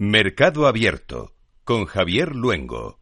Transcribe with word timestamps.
Mercado 0.00 0.66
Abierto 0.66 1.36
con 1.62 1.84
Javier 1.84 2.34
Luengo. 2.34 2.98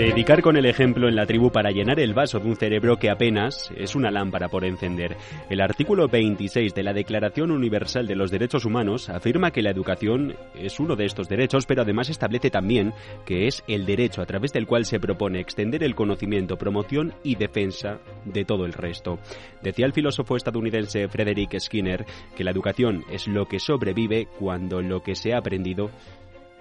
Predicar 0.00 0.40
con 0.40 0.56
el 0.56 0.64
ejemplo 0.64 1.10
en 1.10 1.14
la 1.14 1.26
tribu 1.26 1.52
para 1.52 1.72
llenar 1.72 2.00
el 2.00 2.14
vaso 2.14 2.40
de 2.40 2.48
un 2.48 2.56
cerebro 2.56 2.96
que 2.96 3.10
apenas 3.10 3.70
es 3.76 3.94
una 3.94 4.10
lámpara 4.10 4.48
por 4.48 4.64
encender. 4.64 5.14
El 5.50 5.60
artículo 5.60 6.08
26 6.08 6.72
de 6.72 6.82
la 6.82 6.94
Declaración 6.94 7.50
Universal 7.50 8.06
de 8.06 8.16
los 8.16 8.30
Derechos 8.30 8.64
Humanos 8.64 9.10
afirma 9.10 9.50
que 9.50 9.60
la 9.60 9.68
educación 9.68 10.36
es 10.54 10.80
uno 10.80 10.96
de 10.96 11.04
estos 11.04 11.28
derechos, 11.28 11.66
pero 11.66 11.82
además 11.82 12.08
establece 12.08 12.48
también 12.48 12.94
que 13.26 13.46
es 13.46 13.62
el 13.68 13.84
derecho 13.84 14.22
a 14.22 14.24
través 14.26 14.54
del 14.54 14.66
cual 14.66 14.86
se 14.86 15.00
propone 15.00 15.38
extender 15.38 15.84
el 15.84 15.94
conocimiento, 15.94 16.56
promoción 16.56 17.12
y 17.22 17.34
defensa 17.34 17.98
de 18.24 18.46
todo 18.46 18.64
el 18.64 18.72
resto. 18.72 19.18
Decía 19.60 19.84
el 19.84 19.92
filósofo 19.92 20.34
estadounidense 20.34 21.08
Frederick 21.08 21.60
Skinner 21.60 22.06
que 22.34 22.44
la 22.44 22.52
educación 22.52 23.04
es 23.12 23.28
lo 23.28 23.44
que 23.44 23.60
sobrevive 23.60 24.28
cuando 24.38 24.80
lo 24.80 25.02
que 25.02 25.14
se 25.14 25.34
ha 25.34 25.38
aprendido 25.40 25.90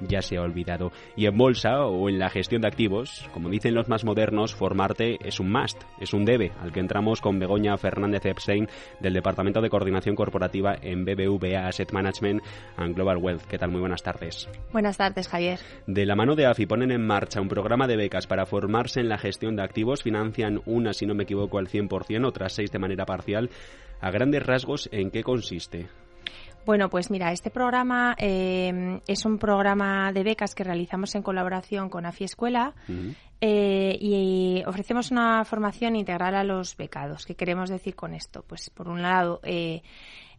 ya 0.02 0.22
se 0.22 0.38
ha 0.38 0.42
olvidado. 0.42 0.92
Y 1.16 1.26
en 1.26 1.38
bolsa 1.38 1.86
o 1.86 2.10
en 2.10 2.20
la 2.20 2.30
gestión 2.30 2.62
de 2.62 2.68
activos, 2.68 3.28
como 3.34 3.50
dicen 3.50 3.76
los 3.76 3.90
más 3.90 4.04
modernos, 4.06 4.56
formarte 4.56 5.18
es 5.28 5.40
un 5.40 5.52
must, 5.52 5.82
es 6.00 6.14
un 6.14 6.26
debe, 6.26 6.52
al 6.62 6.72
que 6.72 6.80
entramos 6.80 7.22
con 7.22 7.40
Begoña 7.40 7.78
Fernández 7.78 8.26
Epstein 8.26 8.68
del 9.00 9.14
Departamento 9.14 9.62
de 9.62 9.70
Coordinación 9.70 10.16
Corporativa 10.16 10.76
en 10.82 11.06
BBVA 11.06 11.68
Asset 11.68 11.92
Management 11.92 12.42
and 12.78 12.96
Global 12.96 13.18
Wealth. 13.18 13.44
¿Qué 13.44 13.58
tal? 13.58 13.72
Muy 13.72 13.80
buenas 13.80 14.04
tardes. 14.04 14.50
Buenas 14.72 14.98
tardes, 14.98 15.28
Javier. 15.28 15.60
De 15.88 16.06
la 16.06 16.16
mano 16.16 16.36
de 16.36 16.46
AFI 16.46 16.66
ponen 16.66 16.92
en 16.92 17.06
marcha 17.06 17.42
un 17.42 17.48
programa 17.48 17.88
de 17.88 17.98
becas 17.98 18.28
para 18.28 18.46
formarse 18.46 19.00
en 19.00 19.10
la 19.10 19.18
gestión 19.18 19.56
de 19.56 19.64
activos, 19.64 20.04
financian 20.04 20.62
una, 20.66 20.94
si 20.94 21.06
no 21.06 21.16
me 21.16 21.24
equivoco, 21.24 21.58
al 21.58 21.68
100%, 21.68 22.26
otras 22.26 22.54
seis 22.54 22.72
de 22.72 22.80
manera 22.80 23.06
parcial. 23.06 23.50
A 24.02 24.12
grandes 24.12 24.46
rasgos, 24.46 24.90
¿en 24.92 25.12
qué 25.12 25.24
consiste? 25.24 25.88
Bueno, 26.66 26.90
pues 26.90 27.10
mira, 27.10 27.32
este 27.32 27.50
programa 27.50 28.16
eh, 28.18 29.00
es 29.08 29.26
un 29.26 29.38
programa 29.38 30.12
de 30.12 30.24
becas 30.24 30.54
que 30.54 30.64
realizamos 30.64 31.16
en 31.16 31.24
colaboración 31.24 31.90
con 31.90 32.06
AFI 32.06 32.26
Escuela 32.26 32.74
eh, 33.42 33.98
y 34.00 34.64
ofrecemos 34.66 35.12
una 35.12 35.44
formación 35.46 35.96
integral 35.96 36.36
a 36.36 36.44
los 36.44 36.78
becados. 36.78 37.26
¿Qué 37.26 37.36
queremos 37.36 37.70
decir 37.70 37.96
con 37.96 38.14
esto? 38.14 38.44
Pues 38.48 38.70
por 38.70 38.88
un 38.88 39.02
lado, 39.02 39.40
eh, 39.44 39.82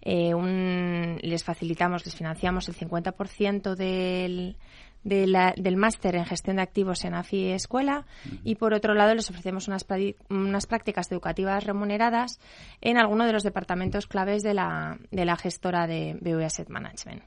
les 0.02 1.44
facilitamos, 1.44 2.04
les 2.04 2.14
financiamos 2.14 2.68
el 2.68 2.77
50% 2.77 3.74
del 3.74 4.56
del 5.02 5.76
máster 5.76 6.14
en 6.14 6.24
gestión 6.24 6.56
de 6.56 6.62
activos 6.62 7.04
en 7.04 7.14
AFI 7.14 7.52
Escuela 7.52 8.06
y 8.44 8.56
por 8.56 8.74
otro 8.74 8.94
lado 8.94 9.14
les 9.14 9.30
ofrecemos 9.30 9.68
unas, 9.68 9.86
unas 10.28 10.66
prácticas 10.66 11.10
educativas 11.10 11.64
remuneradas 11.64 12.38
en 12.80 12.98
alguno 12.98 13.24
de 13.24 13.32
los 13.32 13.42
departamentos 13.42 14.06
claves 14.06 14.42
de 14.42 14.54
la, 14.54 14.98
de 15.10 15.24
la 15.24 15.36
gestora 15.36 15.86
de 15.86 16.16
BV 16.20 16.44
Asset 16.44 16.68
Management. 16.68 17.22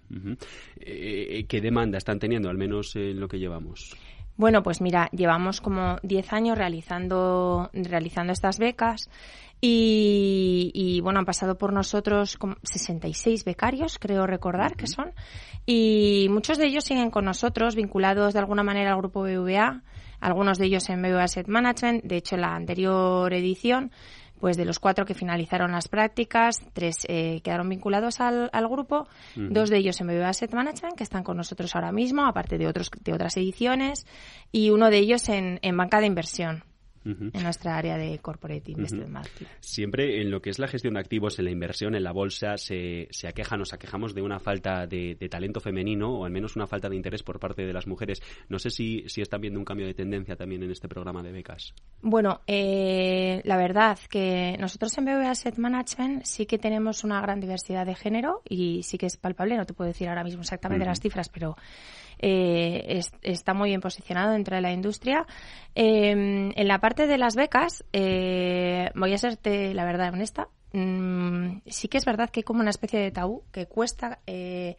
Eh, 0.79 1.45
¿Qué 1.47 1.61
demanda 1.61 1.97
están 1.97 2.19
teniendo, 2.19 2.49
al 2.49 2.57
menos 2.57 2.95
en 2.95 3.19
lo 3.19 3.27
que 3.27 3.39
llevamos? 3.39 3.95
Bueno, 4.36 4.64
pues 4.64 4.81
mira, 4.81 5.09
llevamos 5.12 5.62
como 5.62 5.98
10 6.02 6.34
años 6.34 6.58
realizando, 6.58 7.70
realizando 7.73 8.34
estas 8.34 8.58
becas 8.58 9.09
y, 9.66 11.00
bueno, 11.02 11.20
han 11.20 11.25
pasado 11.25 11.58
por 11.58 11.72
nosotros 11.72 12.38
66 12.64 13.45
becarios, 13.45 13.98
creo 13.98 14.28
recordar 14.28 14.75
que 14.75 14.88
son, 14.88 15.14
y 15.66 16.28
muchos 16.30 16.58
de 16.58 16.66
ellos 16.66 16.84
siguen 16.84 17.12
con 17.12 17.23
nosotros, 17.23 17.75
vinculados 17.75 18.34
de 18.34 18.40
alguna 18.40 18.64
manera 18.64 18.92
al 18.92 18.98
grupo 18.98 19.22
BVA, 19.22 19.84
algunos 20.20 20.58
de 20.58 20.66
ellos 20.66 20.90
en 20.90 21.02
BVA 21.02 21.23
Asset 21.23 21.47
Management, 21.47 22.03
de 22.03 22.18
hecho 22.18 22.36
en 22.36 22.42
la 22.42 22.56
anterior 22.56 23.31
edición 23.34 23.91
pues 24.44 24.58
de 24.58 24.66
los 24.66 24.78
cuatro 24.78 25.06
que 25.06 25.14
finalizaron 25.14 25.72
las 25.72 25.88
prácticas, 25.88 26.58
tres 26.74 27.06
eh, 27.08 27.40
quedaron 27.46 27.70
vinculados 27.70 28.20
al, 28.20 28.50
grupo, 28.68 29.08
dos 29.38 29.70
de 29.70 29.78
ellos 29.78 30.02
en 30.02 30.08
BBVA 30.08 30.28
Asset 30.28 30.54
Management, 30.54 30.98
que 30.98 31.04
están 31.06 31.24
con 31.24 31.38
nosotros 31.38 31.74
ahora 31.76 31.94
mismo, 31.94 32.26
aparte 32.26 32.58
de, 32.58 32.68
otros, 32.68 32.92
de 33.06 33.14
otras 33.14 33.38
ediciones, 33.38 34.06
y 34.52 34.70
uno 34.72 34.90
de 34.90 34.98
ellos 34.98 35.30
en, 35.30 35.59
en 35.62 35.78
banca 35.78 36.02
de 36.02 36.08
inversión 36.08 36.66
en 37.06 37.44
nuestra 37.44 37.78
área 37.78 37.97
de 37.97 38.18
corporate 38.19 38.72
investment 38.72 39.09
marketing. 39.09 39.46
Siempre 39.59 40.22
en 40.22 40.31
lo 40.31 40.41
que 40.41 40.50
es 40.50 40.59
la 40.59 40.68
gestión 40.68 40.94
de 40.94 41.00
activos, 41.00 41.38
en 41.40 41.46
la 41.46 41.52
inversión, 41.52 41.96
en 41.96 42.03
la 42.03 42.12
bolsa, 42.12 42.58
se, 42.58 43.08
se 43.12 43.28
aqueja, 43.28 43.58
nos 43.58 43.74
aquejamos 43.74 44.14
de 44.14 44.22
una 44.22 44.40
falta 44.40 44.88
de, 44.88 45.16
talento 45.30 45.59
femenino 45.59 46.19
o 46.19 46.25
al 46.25 46.31
menos 46.31 46.56
una 46.56 46.68
falta 46.68 46.90
de 46.90 46.96
interés 46.96 47.24
por 47.24 47.40
parte 47.40 47.66
de 47.66 47.74
las 47.74 47.88
mujeres. 47.88 48.22
No 48.50 48.59
sé 48.59 48.69
si, 48.69 49.03
si 49.08 49.22
están 49.22 49.42
viendo 49.42 49.59
un 49.59 49.66
cambio 49.66 49.88
de 49.88 49.94
tendencia 49.94 50.36
también 50.36 50.63
en 50.63 50.72
este 50.72 50.88
programa 50.88 51.24
de 51.24 51.31
becas. 51.31 51.74
Bueno, 52.02 52.42
eh, 52.47 53.42
la 53.46 53.58
verdad 53.58 53.97
que 54.09 54.56
nosotros 54.59 54.97
en 54.97 55.06
BBVA 55.06 55.31
Asset 55.31 55.58
Management 55.58 56.24
sí 56.24 56.46
que 56.46 56.58
tenemos 56.58 57.03
una 57.03 57.22
gran 57.22 57.40
diversidad 57.40 57.86
de 57.86 57.96
género 57.96 58.42
y 58.47 58.84
sí 58.84 58.97
que 58.97 59.08
es 59.08 59.18
palpable, 59.18 59.58
no 59.58 59.66
te 59.66 59.74
puedo 59.74 59.88
decir 59.88 60.08
ahora 60.09 60.24
mismo 60.24 60.42
exactamente 60.42 60.86
las 60.86 61.00
cifras, 61.00 61.30
pero 61.30 61.56
eh, 62.19 63.02
está 63.22 63.53
muy 63.53 63.69
bien 63.69 63.81
posicionado 63.81 64.31
dentro 64.31 64.56
de 64.56 64.62
la 64.62 64.72
industria. 64.72 65.25
Em, 65.75 66.52
en 66.56 66.68
la 66.68 66.80
parte 66.80 66.93
de 66.96 67.18
las 67.18 67.36
becas, 67.36 67.84
eh, 67.92 68.92
voy 68.96 69.14
a 69.14 69.18
serte 69.18 69.74
la 69.74 69.84
verdad 69.84 70.14
honesta, 70.14 70.50
mm, 70.72 71.62
sí 71.66 71.88
que 71.88 71.98
es 71.98 72.06
verdad 72.06 72.30
que 72.30 72.42
hay 72.42 72.44
como 72.44 72.62
una 72.62 72.70
especie 72.70 73.00
de 73.00 73.12
tabú 73.12 73.44
que 73.52 73.66
cuesta 73.66 74.20
eh, 74.28 74.78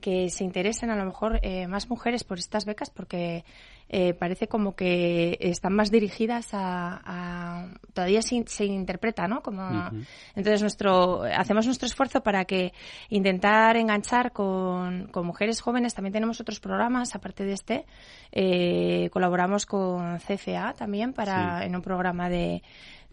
que 0.00 0.28
se 0.30 0.44
interesen 0.44 0.90
a 0.90 0.96
lo 0.96 1.04
mejor 1.04 1.40
más 1.68 1.88
mujeres 1.88 2.24
por 2.24 2.38
estas 2.38 2.64
becas 2.66 2.90
porque 2.90 3.44
eh, 3.90 4.14
parece 4.14 4.48
como 4.48 4.74
que 4.74 5.36
están 5.40 5.74
más 5.74 5.90
dirigidas 5.90 6.48
a, 6.52 7.68
todavía 7.92 8.22
se, 8.22 8.42
se, 8.46 8.64
interpreta, 8.64 9.28
¿no? 9.28 9.42
Como 9.42 9.62
entonces 10.34 10.62
nuestro 10.62 11.22
hacemos 11.22 11.66
nuestro 11.66 11.86
esfuerzo 11.86 12.22
para 12.22 12.44
que 12.46 12.72
intentar 13.10 13.76
enganchar 13.76 14.32
con, 14.32 15.08
con 15.08 15.26
mujeres 15.26 15.60
jóvenes. 15.60 15.94
También 15.94 16.14
tenemos 16.14 16.40
otros 16.40 16.60
programas 16.60 17.14
aparte 17.14 17.44
de 17.44 17.52
este. 17.52 17.84
Eh, 18.32 19.10
colaboramos 19.12 19.66
con 19.66 20.18
CFA 20.18 20.72
también 20.72 21.12
para 21.12 21.64
en 21.64 21.76
un 21.76 21.82
programa 21.82 22.28
de 22.28 22.62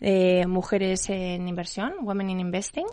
de 0.01 0.45
mujeres 0.47 1.09
en 1.09 1.47
inversión, 1.47 1.93
Women 2.01 2.31
in 2.31 2.39
Investing, 2.39 2.87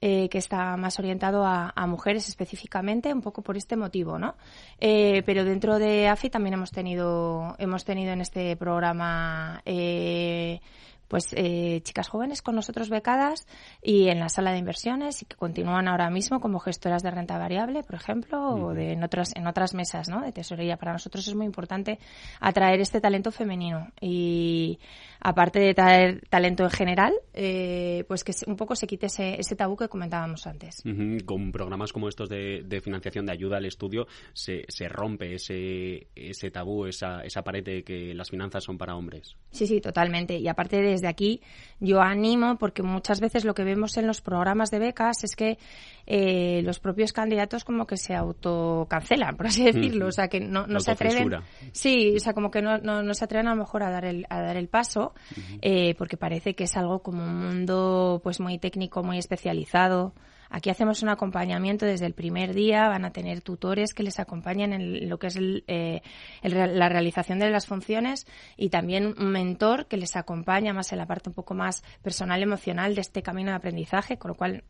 eh, 0.00 0.28
que 0.30 0.38
está 0.38 0.76
más 0.76 0.98
orientado 0.98 1.44
a, 1.44 1.86
mujeres 1.86 2.28
específicamente, 2.28 3.12
un 3.12 3.20
poco 3.20 3.42
por 3.42 3.56
este 3.56 3.76
motivo, 3.76 4.18
¿no? 4.18 4.34
Eh, 4.80 5.22
pero 5.26 5.44
dentro 5.44 5.78
de 5.78 6.08
AFI 6.08 6.30
también 6.30 6.54
hemos 6.54 6.70
tenido, 6.70 7.54
hemos 7.58 7.84
tenido 7.84 8.12
en 8.12 8.22
este 8.22 8.56
programa 8.56 9.62
eh, 9.66 10.60
pues 11.08 11.28
eh, 11.32 11.80
chicas 11.82 12.08
jóvenes 12.08 12.42
con 12.42 12.54
nosotros 12.54 12.88
becadas 12.88 13.46
y 13.82 14.08
en 14.08 14.20
la 14.20 14.28
sala 14.28 14.52
de 14.52 14.58
inversiones 14.58 15.22
y 15.22 15.26
que 15.26 15.36
continúan 15.36 15.88
ahora 15.88 16.10
mismo 16.10 16.40
como 16.40 16.58
gestoras 16.58 17.02
de 17.02 17.10
renta 17.10 17.38
variable, 17.38 17.82
por 17.82 17.94
ejemplo, 17.94 18.48
o 18.48 18.74
de 18.74 18.92
en 18.92 19.02
otras 19.02 19.34
en 19.36 19.46
otras 19.46 19.74
mesas, 19.74 20.08
¿no? 20.08 20.22
De 20.22 20.32
tesorería. 20.32 20.76
Para 20.76 20.92
nosotros 20.92 21.26
es 21.26 21.34
muy 21.34 21.46
importante 21.46 21.98
atraer 22.40 22.80
este 22.80 23.00
talento 23.00 23.30
femenino 23.30 23.88
y 24.00 24.78
aparte 25.20 25.58
de 25.60 25.74
traer 25.74 26.26
talento 26.28 26.64
en 26.64 26.70
general, 26.70 27.14
eh, 27.34 28.04
pues 28.08 28.24
que 28.24 28.32
un 28.46 28.56
poco 28.56 28.76
se 28.76 28.86
quite 28.86 29.06
ese, 29.06 29.40
ese 29.40 29.56
tabú 29.56 29.76
que 29.76 29.88
comentábamos 29.88 30.46
antes. 30.46 30.82
Con 31.24 31.52
programas 31.52 31.92
como 31.92 32.08
estos 32.08 32.28
de, 32.28 32.80
financiación 32.82 33.26
de 33.26 33.32
ayuda 33.32 33.56
al 33.56 33.64
estudio 33.64 34.06
se, 34.32 34.64
se 34.68 34.88
rompe 34.88 35.34
ese, 35.34 36.08
ese 36.14 36.50
tabú, 36.50 36.86
esa, 36.86 37.22
esa 37.22 37.42
pared 37.42 37.64
de 37.64 37.82
que 37.82 38.14
las 38.14 38.30
finanzas 38.30 38.64
son 38.64 38.78
para 38.78 38.96
hombres. 38.96 39.36
Sí, 39.50 39.66
sí, 39.66 39.80
totalmente. 39.80 40.38
Y 40.38 40.48
aparte 40.48 40.80
desde 40.96 41.08
aquí 41.08 41.40
yo 41.78 42.00
animo, 42.00 42.56
porque 42.56 42.82
muchas 42.82 43.20
veces 43.20 43.44
lo 43.44 43.54
que 43.54 43.62
vemos 43.62 43.96
en 43.96 44.06
los 44.06 44.20
programas 44.20 44.70
de 44.70 44.78
becas 44.78 45.24
es 45.24 45.36
que 45.36 45.58
eh, 46.06 46.62
los 46.62 46.78
propios 46.80 47.12
candidatos 47.12 47.64
como 47.64 47.86
que 47.86 47.96
se 47.96 48.14
autocancelan, 48.14 49.36
por 49.36 49.48
así 49.48 49.64
decirlo. 49.64 50.06
O 50.06 50.12
sea, 50.12 50.28
que 50.28 50.40
no, 50.40 50.66
no 50.66 50.80
se 50.80 50.92
atreven. 50.92 51.40
Sí, 51.72 52.14
o 52.16 52.20
sea, 52.20 52.32
como 52.32 52.50
que 52.50 52.62
no, 52.62 52.78
no, 52.78 53.02
no, 53.02 53.14
se 53.14 53.24
atreven 53.24 53.48
a 53.48 53.54
lo 53.54 53.56
mejor 53.56 53.82
a 53.82 53.90
dar 53.90 54.04
el, 54.04 54.26
a 54.30 54.40
dar 54.40 54.56
el 54.56 54.68
paso 54.68 55.14
eh, 55.60 55.94
porque 55.96 56.16
parece 56.16 56.54
que 56.54 56.64
es 56.64 56.76
algo 56.76 57.00
como 57.00 57.24
un 57.24 57.36
mundo 57.36 58.20
pues 58.22 58.40
muy 58.40 58.58
técnico, 58.58 59.02
muy 59.02 59.18
especializado. 59.18 60.14
Aquí 60.50 60.70
hacemos 60.70 61.02
un 61.02 61.08
acompañamiento 61.08 61.86
desde 61.86 62.06
el 62.06 62.14
primer 62.14 62.54
día, 62.54 62.88
van 62.88 63.04
a 63.04 63.12
tener 63.12 63.40
tutores 63.40 63.94
que 63.94 64.02
les 64.02 64.18
acompañan 64.18 64.72
en 64.72 65.08
lo 65.08 65.18
que 65.18 65.26
es 65.28 65.38
eh, 65.38 66.02
la 66.42 66.88
realización 66.88 67.38
de 67.38 67.50
las 67.50 67.66
funciones 67.66 68.26
y 68.56 68.68
también 68.68 69.14
un 69.18 69.30
mentor 69.30 69.86
que 69.86 69.96
les 69.96 70.16
acompaña 70.16 70.72
más 70.72 70.92
en 70.92 70.98
la 70.98 71.06
parte 71.06 71.30
un 71.30 71.34
poco 71.34 71.54
más 71.54 71.82
personal, 72.02 72.42
emocional 72.42 72.94
de 72.94 73.00
este 73.00 73.22
camino 73.22 73.50
de 73.50 73.56
aprendizaje, 73.56 74.18
con 74.18 74.30
lo 74.30 74.34
cual 74.36 74.64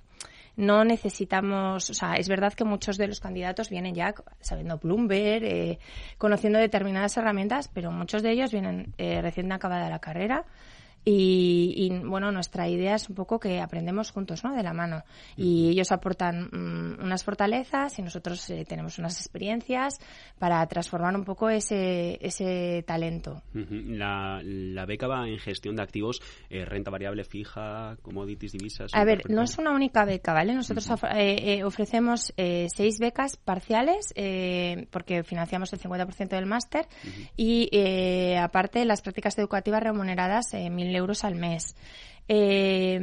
no 0.57 0.85
necesitamos, 0.85 1.91
o 1.91 1.95
sea, 1.95 2.15
es 2.15 2.29
verdad 2.29 2.55
que 2.55 2.65
muchos 2.65 2.97
de 2.97 3.07
los 3.07 3.21
candidatos 3.21 3.69
vienen 3.69 3.95
ya 3.95 4.15
sabiendo 4.41 4.79
Bloomberg, 4.79 5.45
eh, 5.45 5.79
conociendo 6.17 6.59
determinadas 6.59 7.17
herramientas, 7.19 7.69
pero 7.69 7.93
muchos 7.93 8.23
de 8.23 8.33
ellos 8.33 8.53
vienen 8.53 8.95
eh, 8.97 9.21
recién 9.21 9.53
acabada 9.53 9.91
la 9.91 9.99
carrera 9.99 10.47
Y, 11.09 11.89
bueno, 12.05 12.33
nuestra 12.33 12.69
idea 12.69 12.97
es 12.97 13.09
un 13.09 13.15
poco 13.15 13.39
que 13.39 13.61
aprendemos 13.61 14.11
juntos, 14.11 14.43
¿no? 14.43 14.57
De 14.57 14.65
la 14.65 14.73
mano. 14.73 15.05
Y 15.37 15.69
ellos 15.69 15.93
aportan 15.93 16.49
mm, 16.51 17.05
unas 17.05 17.23
fortalezas 17.23 17.97
y 18.01 18.03
nosotros 18.03 18.51
eh, 18.51 18.65
tenemos 18.69 18.99
unas 18.99 19.21
experiencias 19.21 20.01
para 20.41 20.67
transformar 20.67 21.15
un 21.15 21.25
poco 21.25 21.49
ese, 21.49 22.19
ese 22.21 22.83
talento. 22.85 23.41
la, 23.55 24.43
beca 24.85 25.07
va 25.07 25.29
en 25.29 25.39
gestión 25.39 25.77
de 25.77 25.83
activos, 25.83 26.21
eh, 26.51 26.65
renta 26.65 26.91
variable 26.91 27.23
fija, 27.23 27.97
commodities, 28.03 28.51
divisas. 28.51 28.91
A 28.93 29.05
ver, 29.05 29.31
no 29.31 29.43
es 29.43 29.57
una 29.59 29.71
única 29.71 30.05
beca, 30.05 30.33
¿vale? 30.33 30.55
Nosotros 30.55 30.91
eh, 31.15 31.63
ofrecemos 31.63 32.35
seis 32.37 32.99
becas 32.99 33.37
parciales 33.37 34.13
porque 34.91 35.23
financiamos 35.23 35.73
el 35.73 35.79
50% 35.79 36.31
del 36.31 36.47
máster 36.47 36.87
y 37.37 37.71
aparte 38.37 38.85
las 38.85 39.03
prácticas 39.03 39.39
educativas 39.39 39.85
remuneradas, 39.85 40.53
mil 40.69 40.96
euros 40.97 41.25
al 41.25 41.37
mes. 41.37 41.77
Eh, 42.29 42.99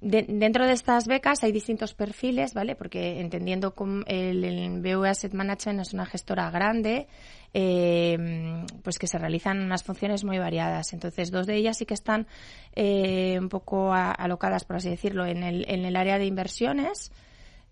dentro 0.00 0.66
de 0.66 0.72
estas 0.72 1.06
becas 1.06 1.42
hay 1.44 1.52
distintos 1.52 1.94
perfiles, 1.94 2.54
¿vale? 2.54 2.74
Porque 2.74 3.20
entendiendo 3.20 3.74
que 3.74 3.84
el, 4.06 4.44
el 4.44 4.80
BV 4.80 5.04
Asset 5.04 5.34
Management 5.34 5.80
es 5.80 5.92
una 5.92 6.06
gestora 6.06 6.50
grande, 6.50 7.06
eh, 7.52 8.64
pues 8.82 8.98
que 8.98 9.06
se 9.06 9.18
realizan 9.18 9.60
unas 9.60 9.82
funciones 9.82 10.24
muy 10.24 10.38
variadas. 10.38 10.92
Entonces, 10.92 11.30
dos 11.30 11.46
de 11.46 11.56
ellas 11.56 11.76
sí 11.76 11.84
que 11.84 11.94
están 11.94 12.26
eh, 12.74 13.38
un 13.38 13.48
poco 13.48 13.92
alocadas, 13.92 14.64
por 14.64 14.76
así 14.76 14.88
decirlo, 14.88 15.26
en 15.26 15.42
el, 15.42 15.66
en 15.68 15.84
el 15.84 15.96
área 15.96 16.18
de 16.18 16.26
inversiones, 16.26 17.12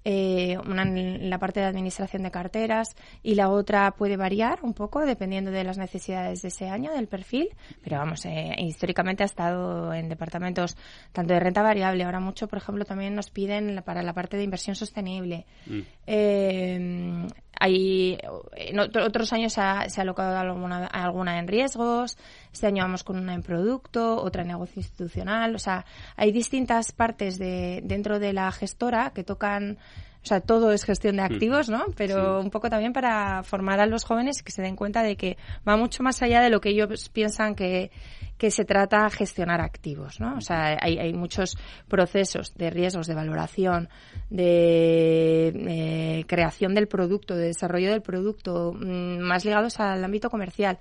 eh, 0.05 0.57
una 0.67 0.83
en 0.83 1.29
la 1.29 1.39
parte 1.39 1.61
de 1.61 1.67
administración 1.67 2.23
de 2.23 2.31
carteras 2.31 2.97
y 3.23 3.35
la 3.35 3.51
otra 3.51 3.91
puede 3.91 4.17
variar 4.17 4.61
un 4.63 4.73
poco 4.73 5.05
dependiendo 5.05 5.51
de 5.51 5.65
las 5.65 5.77
necesidades 5.77 6.43
de 6.43 6.49
ese 6.49 6.69
año, 6.69 6.93
del 6.93 7.09
perfil, 7.09 7.49
pero 7.83 7.99
vamos, 7.99 8.25
eh, 8.25 8.55
históricamente 8.59 9.23
ha 9.23 9.27
estado 9.27 9.93
en 9.93 10.09
departamentos 10.09 10.77
tanto 11.13 11.35
de 11.35 11.41
renta 11.41 11.63
variable, 11.63 12.05
ahora 12.05 12.21
mucho, 12.21 12.49
por 12.49 12.59
ejemplo, 12.59 12.85
también 12.85 13.15
nos 13.15 13.31
piden 13.31 13.83
para 13.85 14.03
la 14.03 14.13
parte 14.13 14.37
de 14.37 14.45
inversión 14.45 14.77
sostenible. 14.77 15.47
Mm. 15.67 15.81
Eh, 16.07 17.29
hay, 17.61 18.19
en 18.57 18.79
otros 18.79 19.33
años 19.33 19.55
se 19.55 19.61
ha, 19.61 19.87
alocado 19.97 20.37
alguna, 20.37 20.87
alguna 20.87 21.39
en 21.39 21.49
riesgos, 21.49 22.17
este 22.53 22.69
año 22.69 22.85
vamos 22.85 23.03
con 23.03 23.19
una 23.19 23.35
en 23.35 23.43
producto, 23.43 24.23
otra 24.23 24.43
en 24.43 24.49
negocio 24.49 24.81
institucional, 24.81 25.55
o 25.55 25.59
sea, 25.59 25.85
hay 26.17 26.31
distintas 26.31 26.93
partes 26.93 27.39
de, 27.39 27.81
dentro 27.83 28.21
de 28.21 28.33
la 28.33 28.51
gestora 28.53 29.11
que 29.11 29.25
tocan 29.25 29.79
sea, 30.29 30.41
todo 30.41 30.73
es 30.73 30.85
gestión 30.85 31.17
de 31.17 31.23
mm. 31.23 31.33
activos, 31.33 31.69
¿no? 31.69 31.87
Pero 31.97 32.41
un 32.41 32.51
poco 32.51 32.71
también 32.71 32.93
para 32.93 33.43
formar 33.43 33.81
a 33.81 33.87
los 33.87 34.05
jóvenes 34.05 34.43
que 34.43 34.53
se 34.53 34.63
den 34.63 34.77
cuenta 34.77 35.03
de 35.03 35.17
que 35.17 35.37
va 35.67 35.77
mucho 35.77 36.03
más 36.03 36.23
allá 36.23 36.41
de 36.41 36.51
lo 36.51 36.61
que 36.61 36.71
ellos 36.71 37.09
piensan 37.09 37.55
que, 37.55 37.91
que 38.39 38.51
se 38.51 38.65
trata 38.65 39.11
gestionar 39.11 39.61
activos, 39.61 40.21
¿no? 40.21 40.37
O 40.37 40.41
sea, 40.41 40.79
hay, 40.81 40.99
hay 40.99 41.13
muchos 41.13 41.59
procesos 41.89 42.55
de 42.55 42.71
riesgos, 42.71 43.07
de 43.07 43.15
valoración, 43.15 43.89
de 44.31 45.49
eh, 45.49 46.25
creación 46.27 46.75
del 46.75 46.87
producto, 46.87 47.35
de 47.37 47.49
desarrollo 47.49 47.91
del 47.91 48.03
producto, 48.03 48.73
mm, 48.73 49.19
más 49.19 49.45
ligados 49.45 49.81
al 49.81 50.05
ámbito 50.05 50.31
comercial 50.31 50.79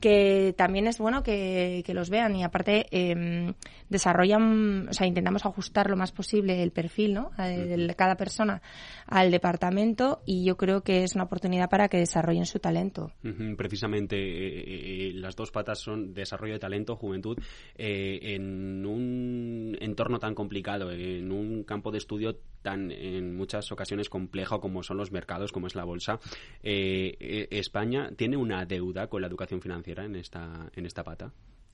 que 0.00 0.54
también 0.56 0.86
es 0.86 0.98
bueno 0.98 1.22
que, 1.22 1.84
los 1.90 2.08
vean 2.08 2.36
y 2.36 2.44
aparte 2.44 2.86
eh, 2.92 3.52
desarrollan, 3.88 4.88
o 4.88 4.92
sea, 4.92 5.06
intentamos 5.06 5.44
ajustar 5.44 5.90
lo 5.90 5.96
más 5.96 6.12
posible 6.12 6.62
el 6.62 6.70
perfil, 6.70 7.14
¿no? 7.14 7.30
De 7.36 7.94
cada 7.96 8.14
persona 8.14 8.62
al 9.06 9.32
departamento 9.32 10.22
y 10.24 10.44
yo 10.44 10.56
creo 10.56 10.82
que 10.82 11.02
es 11.02 11.16
una 11.16 11.24
oportunidad 11.24 11.68
para 11.68 11.88
que 11.88 11.98
desarrollen 11.98 12.46
su 12.46 12.60
talento. 12.60 13.12
Precisamente 13.56 14.16
eh, 14.16 15.08
eh, 15.08 15.12
las 15.14 15.34
dos 15.34 15.50
patas 15.50 15.80
son 15.80 16.14
desarrollo 16.14 16.54
de 16.54 16.60
talento, 16.60 16.94
juventud, 17.00 17.38
en 17.74 18.86
un 18.86 19.76
entorno 19.80 20.18
tan 20.18 20.34
complicado, 20.34 20.90
en 20.92 21.32
un 21.32 21.64
campo 21.64 21.90
de 21.90 21.98
estudio 21.98 22.36
tan 22.62 22.92
en 22.92 23.34
muchas 23.34 23.72
ocasiones 23.72 24.08
complejo 24.08 24.60
como 24.60 24.82
son 24.82 24.98
los 24.98 25.10
mercados, 25.10 25.50
como 25.50 25.66
es 25.66 25.74
la 25.74 25.84
bolsa. 25.84 26.20
España 26.62 28.10
tiene 28.16 28.36
una 28.36 28.64
deuda 28.66 29.08
con 29.08 29.22
la 29.22 29.28
educación 29.28 29.60
financiera 29.60 30.04
en 30.04 30.16
esta, 30.16 30.70
en 30.74 30.86
esta 30.86 31.02
pata? 31.02 31.32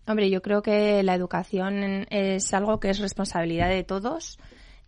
Hombre, 0.08 0.30
yo 0.30 0.40
creo 0.40 0.62
que 0.62 1.02
la 1.02 1.14
educación 1.14 2.06
es 2.10 2.54
algo 2.54 2.78
que 2.78 2.90
es 2.90 3.00
responsabilidad 3.00 3.68
de 3.68 3.82
todos 3.82 4.38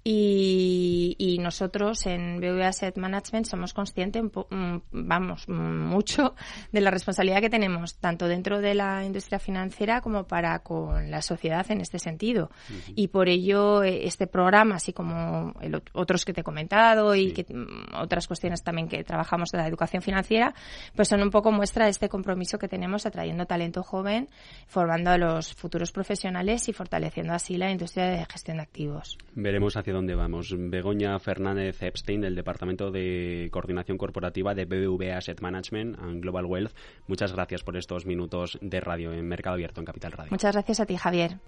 y, 0.05 1.39
nosotros 1.41 2.07
en 2.07 2.41
BV 2.41 2.63
Asset 2.63 2.97
Management 2.97 3.47
somos 3.47 3.73
conscientes, 3.73 4.23
mm, 4.23 4.77
vamos, 4.91 5.49
mucho 5.49 6.35
de 6.73 6.81
la 6.81 6.91
responsabilidad 6.91 7.41
que 7.41 7.51
tenemos, 7.51 7.97
tanto 7.97 8.27
dentro 8.27 8.61
de 8.61 8.75
la 8.75 9.05
industria 9.05 9.39
financiera 9.39 10.01
como 10.01 10.25
para 10.25 10.59
con 10.61 11.11
la 11.11 11.23
sociedad 11.23 11.71
en 11.71 11.81
este 11.81 11.99
sentido. 11.99 12.51
Y 12.95 13.09
por 13.09 13.29
ello, 13.29 13.83
eh, 13.83 14.07
este 14.07 14.27
programa, 14.27 14.77
así 14.77 14.93
como 14.93 15.55
otros 15.93 16.25
que 16.25 16.33
te 16.33 16.41
he 16.41 16.45
comentado 16.45 17.15
y 17.15 17.33
que, 17.33 17.45
mm, 17.45 17.95
otras 18.01 18.27
cuestiones 18.27 18.63
también 18.63 18.89
que 18.89 19.05
trabajamos 19.05 19.51
de 19.51 19.59
la 19.59 19.67
educación 19.67 20.03
financiera, 20.03 20.55
pues 20.95 21.09
son 21.09 21.23
un 21.23 21.31
poco 21.31 21.53
muestra 21.53 21.85
de 21.85 21.91
este 21.91 22.09
compromiso 22.09 22.59
que 22.59 22.69
tenemos 22.69 23.07
atrayendo 23.07 23.47
talento 23.47 23.83
joven, 23.83 24.29
formando 24.67 25.11
a 25.11 25.19
los 25.19 25.55
futuros 25.55 25.93
profesionales 25.93 26.69
y 26.69 26.73
fortaleciendo 26.73 27.33
así 27.33 27.57
la 27.57 27.71
industria 27.71 28.07
de 28.07 28.27
gestión 28.27 28.59
de 28.59 28.63
activos. 28.63 29.19
Veremos 29.35 29.77
hacia 29.77 29.88
dónde 29.93 30.15
vamos. 30.15 30.55
Begoña 30.57 31.19
Fernández 31.19 31.83
Epstein, 31.83 32.21
del 32.21 32.35
Departamento 32.35 32.91
de 32.91 33.49
Coordinación 33.53 33.99
Corporativa 33.99 34.55
de 34.55 34.65
BBVA 34.65 35.17
Asset 35.17 35.41
Management 35.41 35.99
and 35.99 36.23
Global 36.23 36.47
Wealth. 36.47 36.73
Muchas 37.07 37.33
gracias 37.33 37.63
por 37.63 37.77
estos 37.77 38.07
minutos 38.07 38.59
de 38.61 38.81
radio 38.81 39.13
en 39.13 39.27
Mercado 39.27 39.55
Abierto 39.55 39.81
en 39.81 39.87
Capital 39.87 40.13
Radio. 40.13 40.31
Muchas 40.31 40.55
gracias 40.55 40.81
a 40.81 40.87
ti, 40.87 40.97
Javier. 40.97 41.39